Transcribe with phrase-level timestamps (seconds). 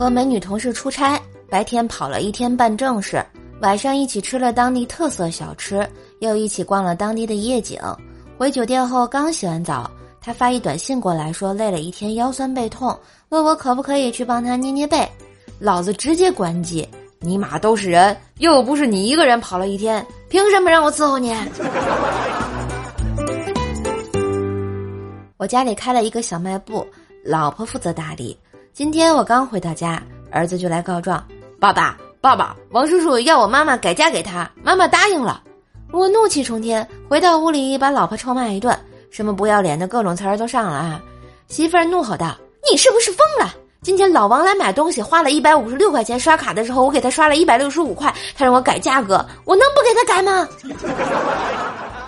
[0.00, 3.22] 和美女同事出差，白天跑了一天办正事，
[3.60, 5.86] 晚上一起吃了当地特色小吃，
[6.20, 7.78] 又一起逛了当地的夜景。
[8.38, 15.06] 回酒店后刚洗完澡，他发一短信过来，说累了一天腰酸背痛，问我可不可以去帮他捏捏背。
[15.58, 16.88] 老子直接关机，
[17.18, 21.36] 尼玛都是人，又不是你一个人跑了一天，凭什么让我伺候你？
[25.36, 26.86] 我家里开了一个小卖部，
[27.22, 28.34] 老婆负责打理。
[28.80, 31.22] 今天我刚回到家，儿子就来告状
[31.60, 35.42] ：“爸爸，爸爸，王叔叔要我妈妈改嫁给他，妈妈答应了。”
[35.92, 38.74] 我怒气冲天，回到屋里把老婆臭骂一顿，
[39.10, 40.98] 什么不要脸的各种词儿都上了啊！
[41.46, 42.34] 媳妇儿怒吼道
[42.72, 43.54] ：“你是不是疯了？
[43.82, 50.48] 今天老王来买东西，花了一百五十六块钱，刷卡的时候我给他刷了一百六十五块，他让我改价格，我能不给他改吗？”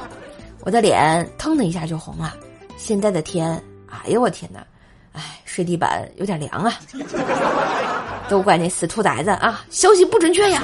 [0.65, 2.33] 我的脸腾的一下就红了。
[2.79, 4.65] 现在的天，哎呦我天哪！
[5.13, 6.73] 哎，睡地板有点凉啊，
[8.29, 9.65] 都怪那死兔崽子啊！
[9.71, 10.63] 消息不准确呀。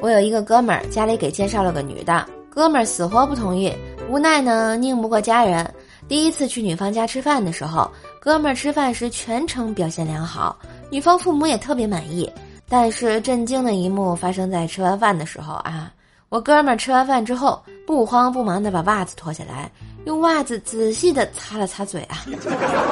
[0.00, 3.72] 我有一个哥们儿，家里给介绍了个女的，哥们儿死活不同意，
[4.10, 5.68] 无奈呢拧不过家人。
[6.08, 10.58] 第一次去女方家吃饭的时候，哥们儿吃饭时全程表现良好，
[10.90, 12.30] 女方父母也特别满意。
[12.68, 15.90] 但是震惊的一幕发生在吃完饭的时候啊。
[16.32, 19.70] 我哥们儿吃完饭之后，不慌不忙的把袜子脱下来，
[20.06, 22.24] 用袜子仔细的擦了擦嘴啊。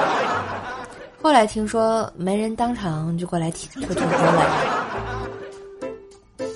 [1.22, 4.00] 后来听说没人当场就过来提吐吐口
[6.36, 6.48] 水。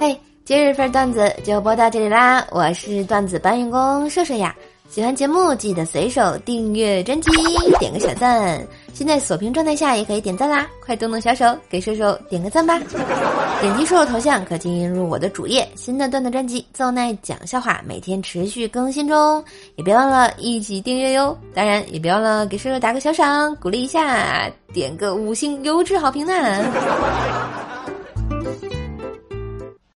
[0.00, 2.44] 嘿，今日份段子就播到这里啦！
[2.50, 4.52] 我是段子搬运工射射呀。
[4.88, 7.30] 喜欢节目记得随手订阅专辑，
[7.78, 8.60] 点个小赞。
[8.94, 12.78] 现在锁屏状态下也可以点赞啦，快动动小手给射手点个赞吧！
[13.60, 19.42] 点击射手头像可进入我的主页，新的段子专辑《奏奈讲笑话》每天持续更新中，
[19.76, 21.36] 也别忘了一起订阅哟。
[21.54, 26.32] 当然也别忘了给射手打个小赏，鼓励一下，点个五星优质好评呢。